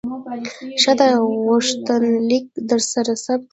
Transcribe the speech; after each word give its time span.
ښه 0.81 0.93
ده، 0.99 1.07
غوښتنلیک 1.45 2.45
درسره 2.69 3.13
ثبت 3.23 3.45
کړه. 3.47 3.49